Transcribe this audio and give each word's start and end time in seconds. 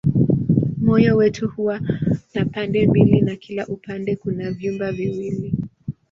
Moyo 0.77 1.15
wetu 1.15 1.49
huwa 1.49 1.81
na 2.33 2.45
pande 2.45 2.87
mbili 2.87 3.21
na 3.21 3.35
kila 3.35 3.67
upande 3.67 4.15
kuna 4.15 4.51
vyumba 4.51 4.91
viwili. 4.91 5.55